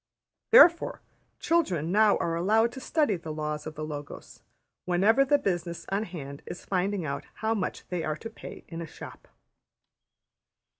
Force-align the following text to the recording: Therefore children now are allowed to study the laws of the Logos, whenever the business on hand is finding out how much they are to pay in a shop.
Therefore 0.49 1.03
children 1.37 1.91
now 1.91 2.17
are 2.17 2.33
allowed 2.35 2.71
to 2.71 2.79
study 2.79 3.17
the 3.17 3.31
laws 3.31 3.67
of 3.67 3.75
the 3.75 3.85
Logos, 3.85 4.41
whenever 4.85 5.23
the 5.23 5.37
business 5.37 5.85
on 5.89 6.05
hand 6.05 6.41
is 6.47 6.65
finding 6.65 7.05
out 7.05 7.23
how 7.35 7.53
much 7.53 7.87
they 7.89 8.03
are 8.03 8.17
to 8.17 8.29
pay 8.31 8.63
in 8.67 8.81
a 8.81 8.87
shop. 8.87 9.27